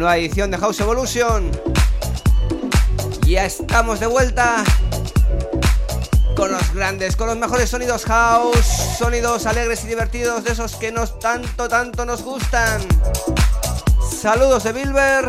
nueva 0.00 0.16
edición 0.16 0.50
de 0.50 0.56
House 0.56 0.80
Evolution. 0.80 1.50
Ya 3.26 3.44
estamos 3.44 4.00
de 4.00 4.06
vuelta 4.06 4.64
con 6.34 6.50
los 6.50 6.72
grandes, 6.72 7.16
con 7.16 7.26
los 7.26 7.36
mejores 7.36 7.68
sonidos 7.68 8.06
house, 8.06 8.64
sonidos 8.98 9.44
alegres 9.44 9.84
y 9.84 9.88
divertidos 9.88 10.42
de 10.42 10.52
esos 10.52 10.76
que 10.76 10.90
nos 10.90 11.18
tanto, 11.18 11.68
tanto 11.68 12.06
nos 12.06 12.22
gustan. 12.22 12.80
Saludos 14.10 14.64
de 14.64 14.72
Bilber. 14.72 15.28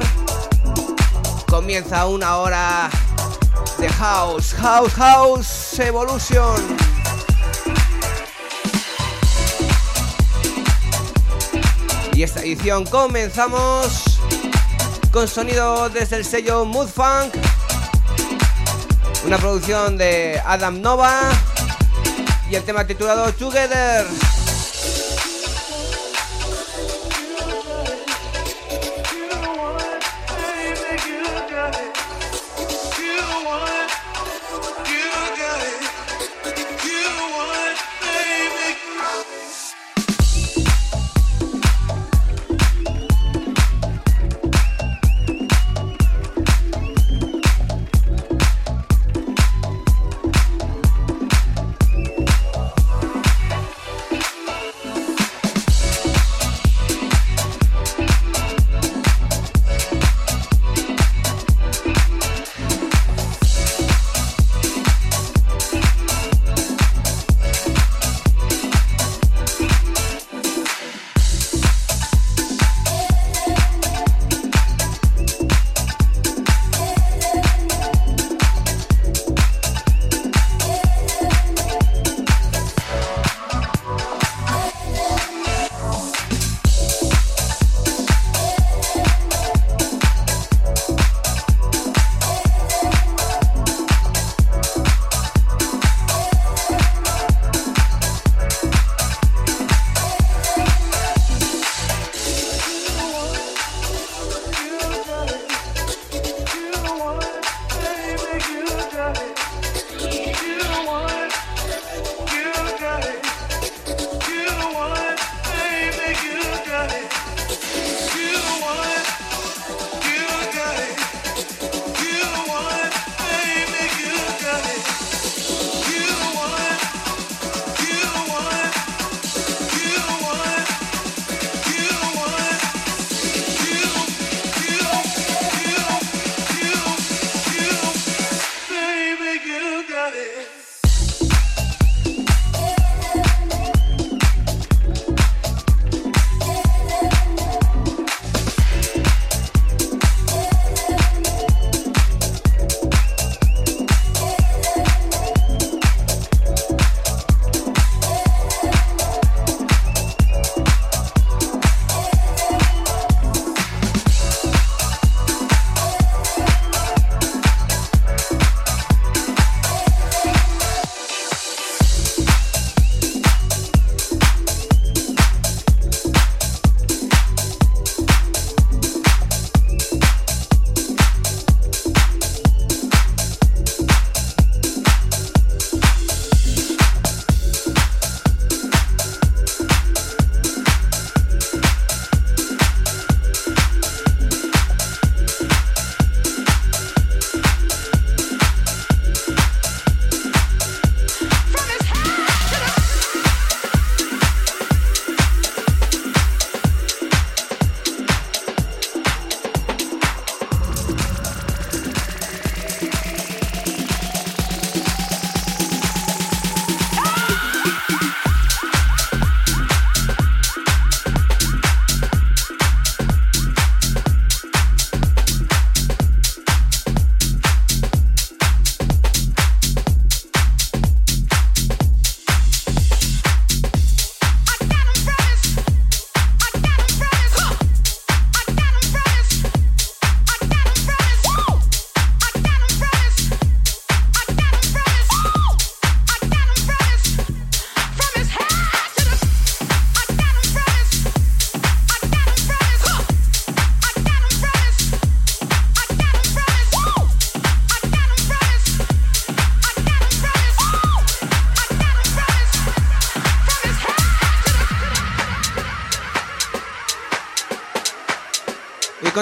Comienza 1.50 2.06
una 2.06 2.38
hora 2.38 2.90
de 3.78 3.90
house, 3.90 4.54
house, 4.54 4.94
house 4.94 5.80
evolution. 5.80 6.78
Y 12.14 12.24
esta 12.24 12.40
edición 12.40 12.86
comenzamos 12.86 14.11
con 15.12 15.28
sonido 15.28 15.90
desde 15.90 16.16
el 16.16 16.26
sello 16.26 16.64
Mood 16.64 16.88
Funk, 16.88 17.34
una 19.26 19.38
producción 19.38 19.98
de 19.98 20.42
Adam 20.46 20.82
Nova 20.82 21.32
y 22.50 22.56
el 22.56 22.64
tema 22.64 22.86
titulado 22.88 23.32
Together. 23.34 24.06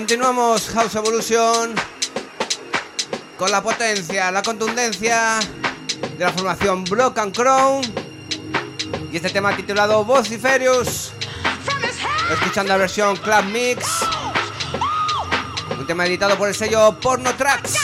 Continuamos 0.09 0.69
House 0.69 0.95
Evolution 0.95 1.75
con 3.38 3.51
la 3.51 3.61
potencia, 3.61 4.31
la 4.31 4.41
contundencia 4.41 5.38
de 6.17 6.25
la 6.25 6.31
formación 6.31 6.83
Broken 6.83 7.29
Crown 7.29 7.83
y 9.11 9.17
este 9.17 9.29
tema 9.29 9.56
titulado 9.56 10.03
Vociferius 10.03 11.11
escuchando 12.31 12.69
la 12.69 12.77
versión 12.77 13.17
Club 13.17 13.44
Mix 13.53 13.85
un 15.77 15.85
tema 15.85 16.07
editado 16.07 16.35
por 16.39 16.47
el 16.47 16.56
sello 16.56 17.00
Porno 17.00 17.35
Tracks 17.35 17.77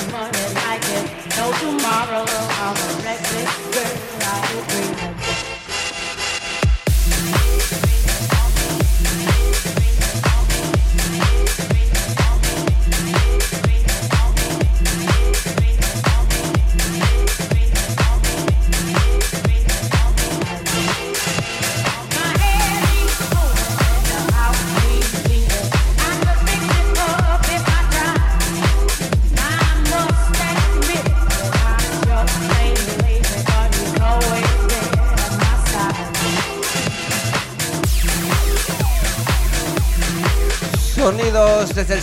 tomorrow 0.00 0.48
like 0.54 0.86
it. 0.96 1.06
No 1.36 1.52
tomorrow, 1.60 2.24
I'm 2.26 2.76
a 2.76 2.90
reckless 3.04 3.52
girl. 3.74 3.96
I 4.22 4.54
will 4.54 4.64
bring 4.70 5.19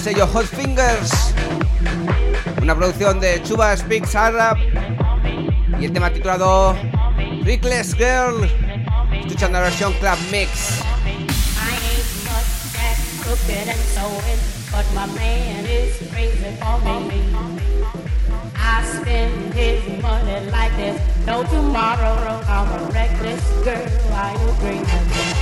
sello 0.08 0.26
Hot 0.28 0.46
Fingers. 0.46 1.34
Una 2.62 2.74
producción 2.74 3.20
de 3.20 3.44
Chuba 3.44 3.76
Speaks 3.76 4.16
Arab. 4.16 4.56
Y 5.82 5.86
el 5.86 5.92
tema 5.92 6.10
titulado 6.10 6.78
Reckless 7.44 7.94
Girl. 7.94 8.50
Escuchando 9.12 9.60
la 9.60 9.66
versión 9.66 9.92
Club 9.96 10.18
Mix. 10.32 10.82
I 18.60 18.84
spend 18.84 19.54
his 19.54 20.02
money 20.02 20.50
like 20.52 20.76
there's 20.78 21.00
no 21.26 21.44
tomorrow. 21.44 22.16
I'm 22.48 22.68
a 22.80 22.92
reckless 22.92 23.44
girl, 23.64 24.14
I 24.14 24.34
agree. 24.58 25.37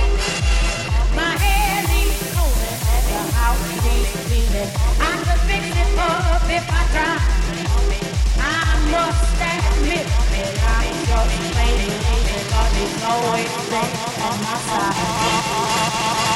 Always 13.06 13.68
there 13.68 13.82
on 14.26 14.38
my 14.42 14.58
side. 14.66 16.35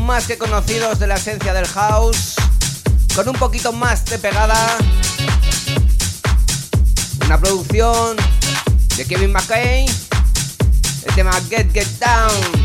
Más 0.00 0.26
que 0.26 0.36
conocidos 0.36 0.98
de 0.98 1.06
la 1.06 1.14
esencia 1.14 1.52
del 1.52 1.66
house, 1.68 2.34
con 3.14 3.28
un 3.28 3.36
poquito 3.36 3.72
más 3.72 4.04
de 4.06 4.18
pegada. 4.18 4.76
Una 7.24 7.38
producción 7.38 8.16
de 8.96 9.04
Kevin 9.04 9.32
McKay, 9.32 9.86
el 11.04 11.14
tema 11.14 11.32
Get 11.48 11.72
Get 11.72 11.86
Down. 12.00 12.57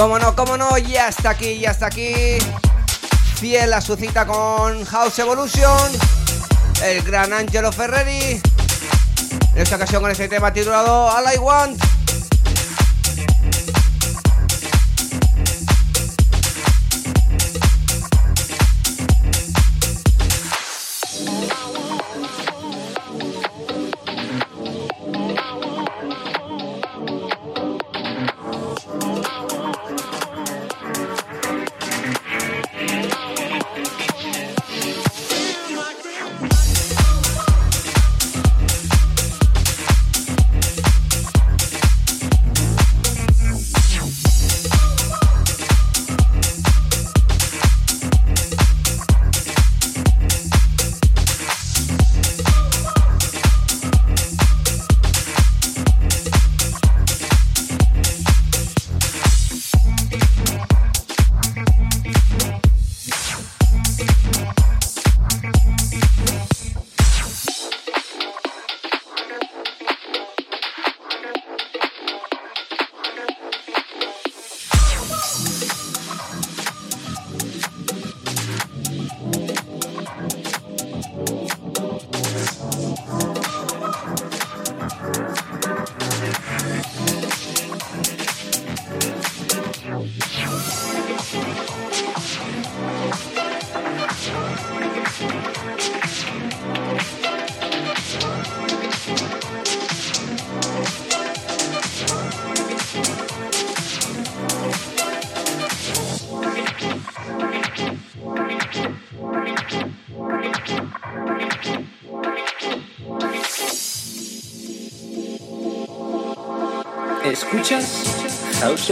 Cómo 0.00 0.18
no, 0.18 0.34
cómo 0.34 0.56
no, 0.56 0.78
ya 0.78 1.08
está 1.08 1.28
aquí, 1.28 1.58
ya 1.58 1.72
está 1.72 1.88
aquí. 1.88 2.38
Fiel 3.34 3.70
a 3.74 3.82
su 3.82 3.96
cita 3.96 4.26
con 4.26 4.82
House 4.86 5.18
Evolution, 5.18 5.92
el 6.82 7.02
gran 7.02 7.34
Angelo 7.34 7.70
Ferreri. 7.70 8.40
En 9.54 9.58
esta 9.58 9.76
ocasión 9.76 10.00
con 10.00 10.10
este 10.10 10.26
tema 10.26 10.54
titulado 10.54 11.04
All 11.04 11.34
I 11.34 11.36
Want. 11.36 11.89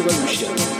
House 0.01 0.78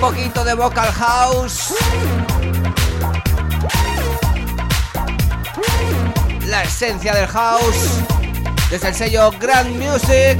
poquito 0.00 0.44
de 0.44 0.54
vocal 0.54 0.92
house. 0.92 1.74
La 6.46 6.62
esencia 6.62 7.14
del 7.14 7.26
house 7.26 8.00
desde 8.70 8.88
el 8.88 8.94
sello 8.94 9.30
Grand 9.40 9.70
Music. 9.70 10.38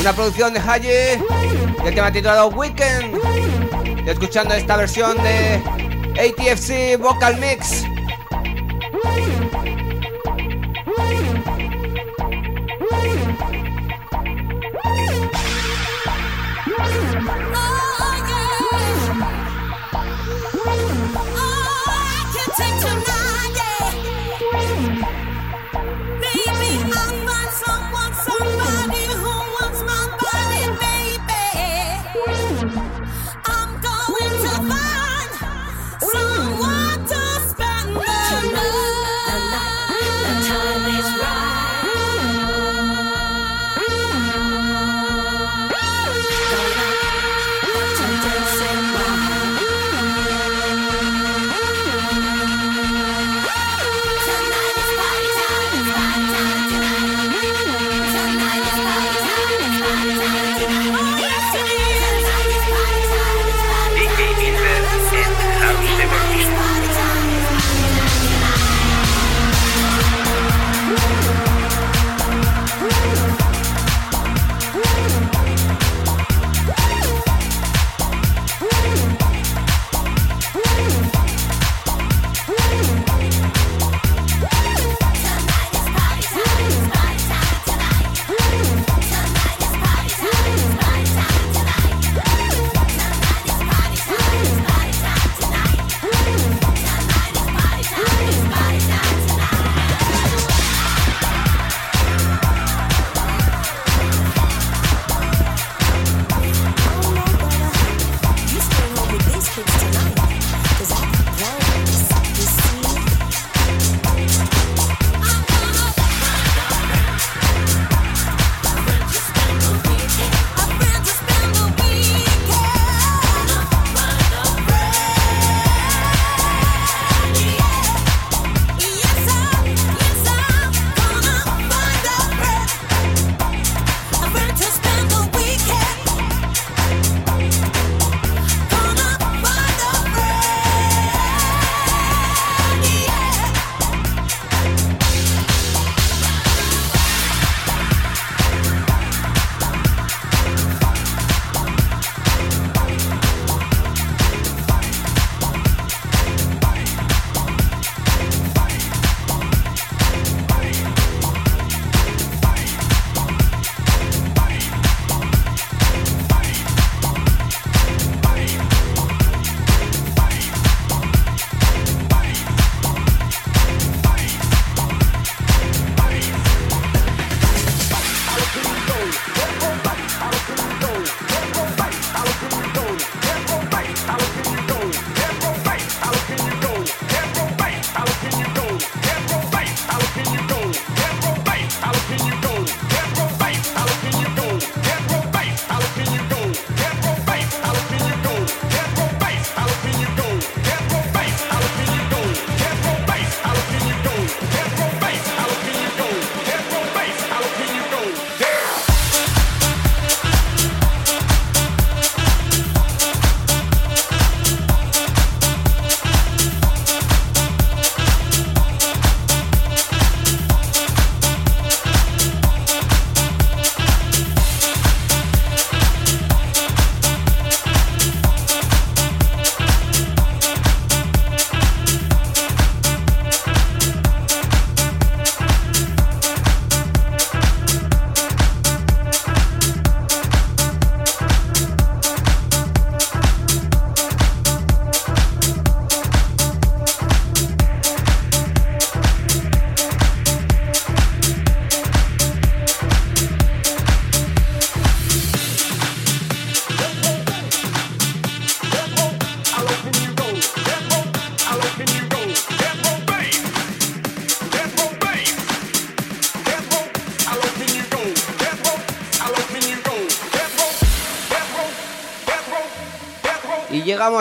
Una 0.00 0.12
producción 0.12 0.52
de 0.52 0.60
Haji 0.60 1.22
el 1.84 1.94
tema 1.94 2.10
titulado 2.10 2.48
Weekend. 2.48 3.18
Y 4.04 4.10
escuchando 4.10 4.54
esta 4.54 4.76
versión 4.76 5.16
de 5.22 5.62
ATFC 6.18 7.00
Vocal 7.00 7.38
Mix. 7.38 7.84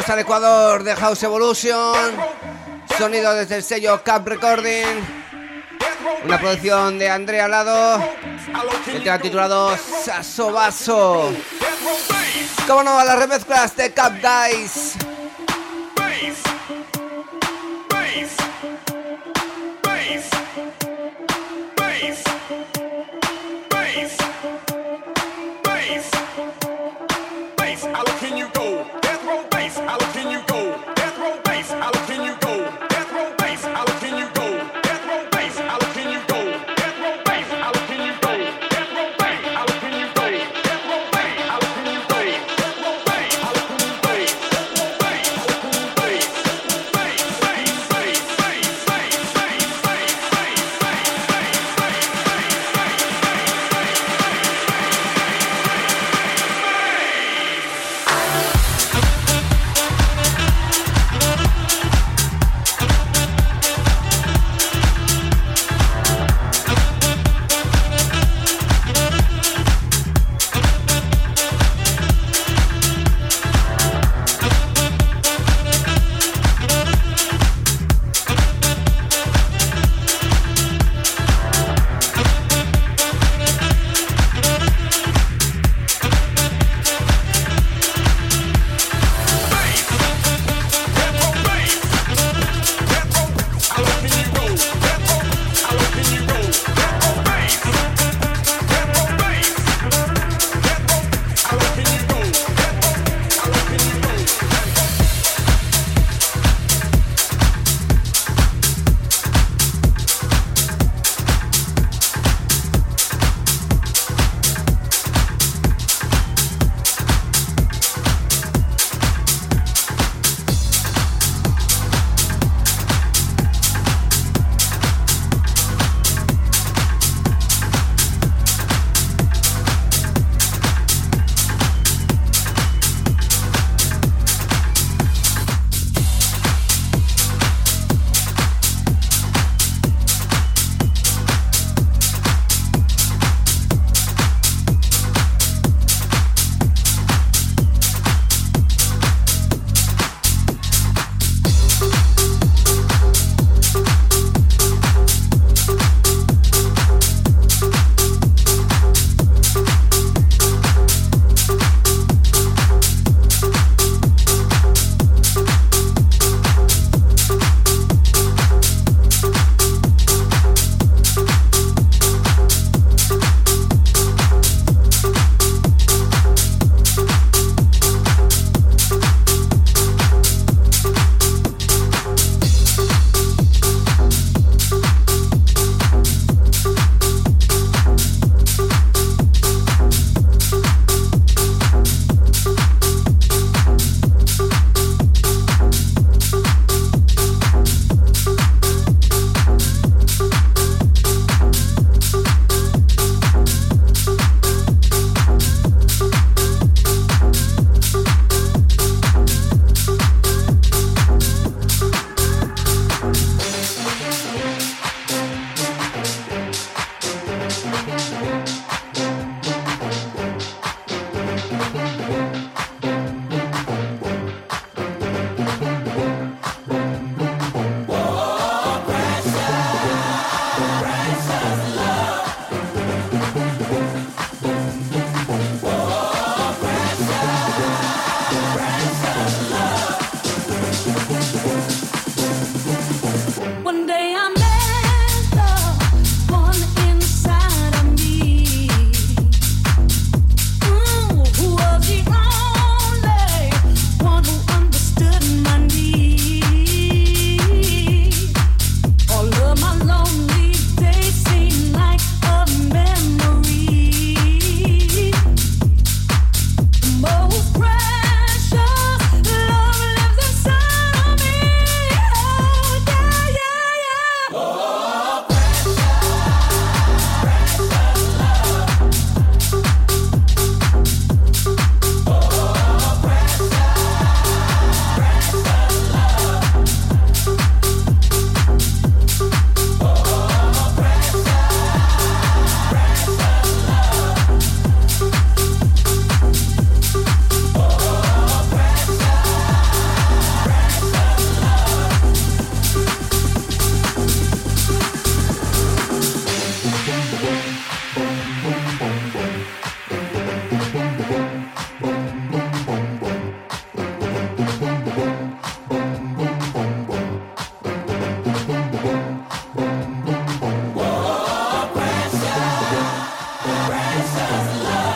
Saludos 0.05 0.09
al 0.09 0.19
Ecuador 0.19 0.83
de 0.83 0.95
House 0.95 1.23
Evolution. 1.23 2.15
Sonido 2.95 3.33
desde 3.33 3.55
el 3.55 3.63
sello 3.63 4.03
Cap 4.03 4.27
Recording. 4.27 4.85
Una 6.23 6.39
producción 6.39 6.99
de 6.99 7.09
Andrea 7.09 7.47
Lado. 7.47 8.03
El 8.87 9.03
tema 9.03 9.17
titulado 9.17 9.75
Saso 10.03 10.51
Vaso. 10.51 11.33
Cómo 12.67 12.83
no, 12.83 12.99
a 12.99 13.05
las 13.05 13.17
remezclas 13.17 13.75
de 13.75 13.93
Cap 13.93 14.13
Guys. 14.21 14.93
Peace. 15.95 16.55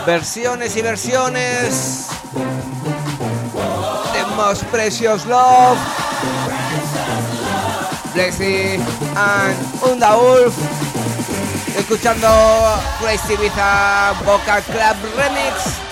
Versiones 0.09 0.75
y 0.75 0.81
versiones. 0.81 2.07
The 4.11 4.25
Most 4.35 4.63
Precious 4.71 5.23
Love. 5.27 5.77
Blessy 8.15 8.79
and 9.15 9.55
Unda 9.83 10.15
Wolf. 10.15 10.55
Escuchando 11.77 12.27
Crazy 12.99 13.35
Ibiza 13.35 14.15
Vocal 14.25 14.63
Club 14.63 14.97
Remix. 15.15 15.88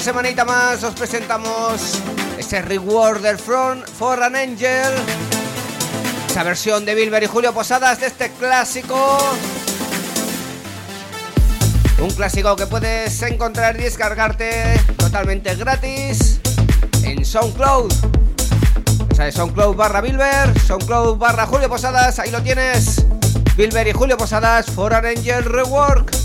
Semanita 0.00 0.44
más 0.44 0.82
os 0.84 0.94
presentamos 0.94 2.00
ese 2.38 2.60
reward 2.60 3.22
del 3.22 3.38
Front 3.38 3.88
for 3.88 4.22
an 4.22 4.36
Angel. 4.36 4.92
Esa 6.28 6.42
versión 6.42 6.84
de 6.84 6.94
Bilber 6.94 7.22
y 7.22 7.26
Julio 7.26 7.52
Posadas 7.54 8.00
de 8.00 8.06
este 8.06 8.30
clásico. 8.30 9.18
Un 11.98 12.10
clásico 12.10 12.56
que 12.56 12.66
puedes 12.66 13.22
encontrar 13.22 13.76
y 13.80 13.84
descargarte 13.84 14.78
totalmente 14.98 15.54
gratis 15.54 16.40
en 17.02 17.24
SoundCloud. 17.24 17.92
Esa 19.10 19.28
es 19.28 19.34
SoundCloud 19.34 19.76
barra 19.76 20.00
Bilber, 20.00 20.60
SoundCloud 20.66 21.16
barra 21.16 21.46
Julio 21.46 21.68
Posadas, 21.68 22.18
ahí 22.18 22.30
lo 22.30 22.42
tienes. 22.42 23.06
Bilber 23.56 23.88
y 23.88 23.92
Julio 23.92 24.18
Posadas 24.18 24.66
for 24.66 24.92
an 24.92 25.06
Angel 25.06 25.42
Rework. 25.44 26.15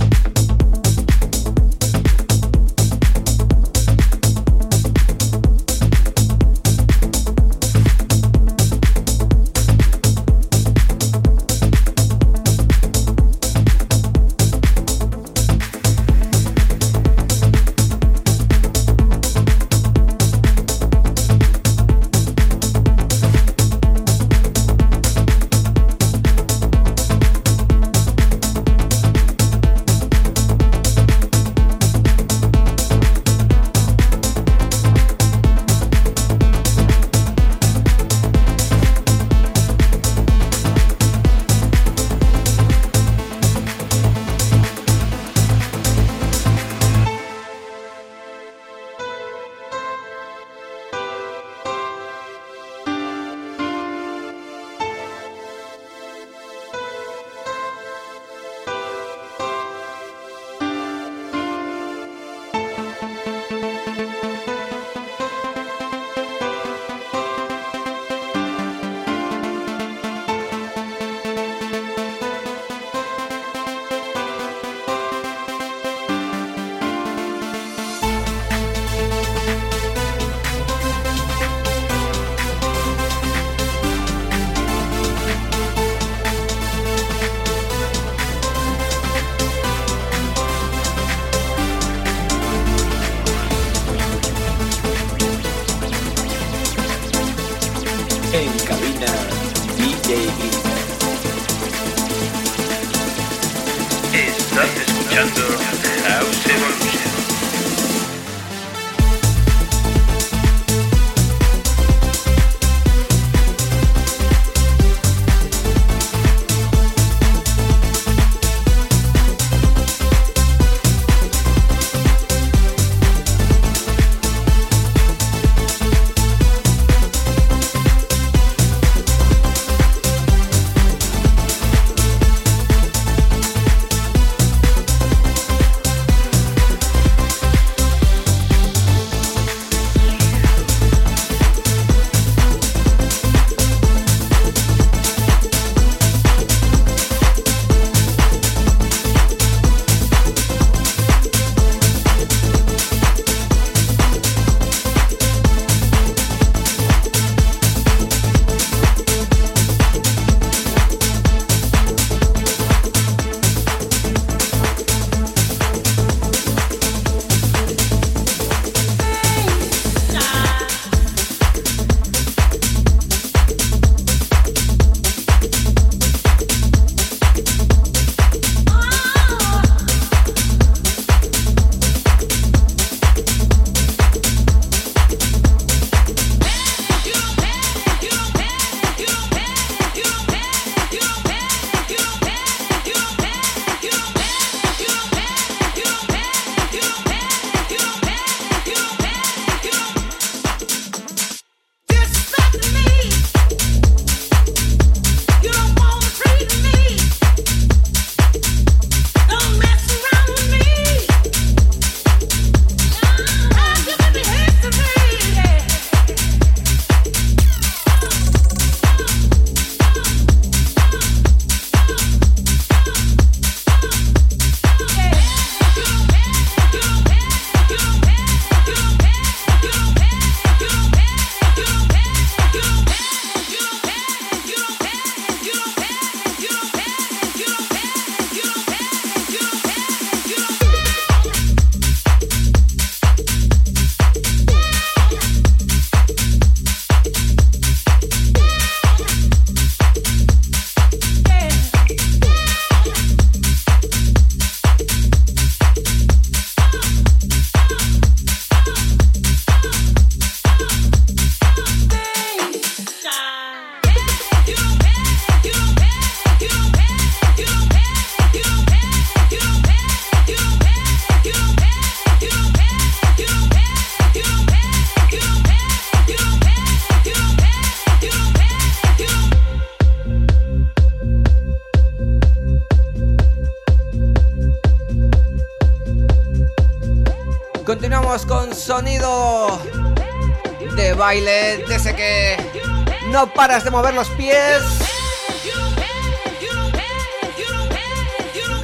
Mover 293.71 293.93
los 293.93 294.09
pies. 294.09 294.61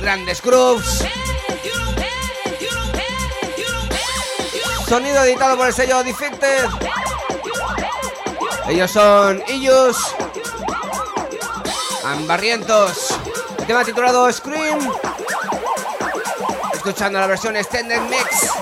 Grandes 0.02 0.42
grooves. 0.42 1.06
Sonido 4.88 5.24
editado 5.24 5.58
por 5.58 5.68
el 5.68 5.74
sello 5.74 6.04
Defected. 6.04 6.66
Ellos 8.68 8.92
son 8.92 9.42
ellos 9.48 9.98
Ambarrientos. 12.04 13.12
El 13.60 13.66
tema 13.66 13.84
titulado 13.84 14.32
Scream. 14.32 14.80
Escuchando 16.74 17.20
la 17.20 17.28
versión 17.28 17.56
Extended 17.56 18.02
Mix. 18.02 18.57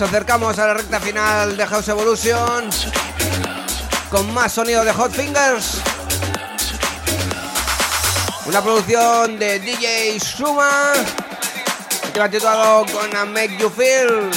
Nos 0.00 0.08
acercamos 0.08 0.58
a 0.58 0.66
la 0.68 0.74
recta 0.74 0.98
final 0.98 1.58
de 1.58 1.66
House 1.66 1.88
Evolution 1.88 2.70
con 4.08 4.32
más 4.32 4.50
sonido 4.50 4.82
de 4.82 4.94
Hot 4.94 5.12
Fingers. 5.12 5.82
Una 8.46 8.62
producción 8.62 9.38
de 9.38 9.58
DJ 9.58 10.18
Suma. 10.18 10.92
Te 12.14 12.20
ha 12.22 12.30
titulado 12.30 12.86
Gonna 12.90 13.26
Make 13.26 13.58
You 13.58 13.68
Feel. 13.68 14.30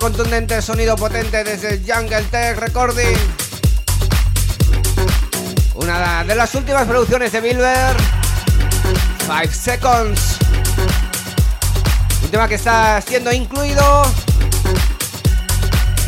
Contundente, 0.00 0.60
sonido 0.60 0.96
potente 0.96 1.44
desde 1.44 1.80
Jungle 1.86 2.24
Tech 2.32 2.58
Recording. 2.58 3.16
Una 5.74 6.24
de 6.24 6.34
las 6.34 6.52
últimas 6.56 6.84
producciones 6.88 7.30
de 7.30 7.40
Bilber, 7.40 7.96
Five 9.20 9.54
Seconds. 9.54 10.38
Un 12.24 12.30
tema 12.32 12.48
que 12.48 12.56
está 12.56 13.00
siendo 13.02 13.32
incluido 13.32 14.02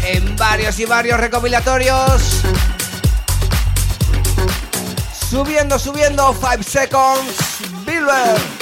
en 0.05 0.35
varios 0.37 0.77
y 0.81 0.85
varios 0.85 1.21
recopilatorios. 1.21 2.43
Subiendo, 5.31 5.79
subiendo, 5.79 6.35
Five 6.35 6.65
Seconds, 6.65 7.37
Bilber. 7.87 8.54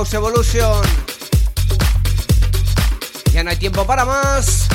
House 0.00 0.14
Evolution. 0.14 0.82
Ya 3.34 3.44
no 3.44 3.50
hay 3.50 3.58
tiempo 3.58 3.84
para 3.84 4.06
más. 4.06 4.66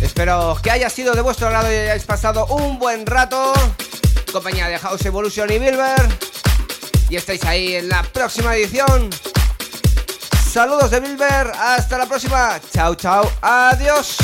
Espero 0.00 0.56
que 0.62 0.70
haya 0.70 0.88
sido 0.88 1.14
de 1.14 1.20
vuestro 1.20 1.48
agrado 1.48 1.70
y 1.70 1.76
hayáis 1.76 2.04
pasado 2.04 2.46
un 2.46 2.78
buen 2.78 3.04
rato. 3.04 3.52
Compañía 4.32 4.68
de 4.68 4.78
House 4.78 5.04
Evolution 5.04 5.52
y 5.52 5.58
Bilber. 5.58 6.08
Y 7.10 7.16
estáis 7.16 7.44
ahí 7.44 7.74
en 7.74 7.90
la 7.90 8.02
próxima 8.02 8.56
edición. 8.56 9.10
Saludos 10.50 10.90
de 10.92 11.00
Bilber. 11.00 11.52
Hasta 11.54 11.98
la 11.98 12.06
próxima. 12.06 12.58
Chao, 12.72 12.94
chao. 12.94 13.30
Adiós. 13.42 14.16